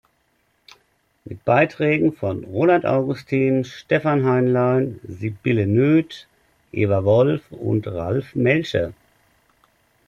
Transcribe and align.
Mit 1.25 1.45
Beiträgen 1.45 2.11
von 2.13 2.43
Roland 2.43 2.87
Augustin, 2.87 3.63
Stefan 3.65 4.25
Heinlein, 4.25 4.99
Sibylle 5.03 5.67
Nöth, 5.67 6.25
Eva 6.71 7.03
Wolf 7.03 7.43
und 7.51 7.85
Ralph 7.85 8.33
Melcher. 8.33 8.93